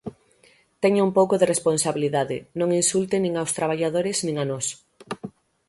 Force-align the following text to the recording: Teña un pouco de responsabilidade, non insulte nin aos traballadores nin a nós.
Teña 0.83 1.05
un 1.07 1.11
pouco 1.17 1.35
de 1.37 1.49
responsabilidade, 1.53 2.37
non 2.59 2.69
insulte 2.81 3.15
nin 3.19 3.33
aos 3.35 3.55
traballadores 3.57 4.17
nin 4.25 4.35
a 4.43 4.45
nós. 4.51 4.67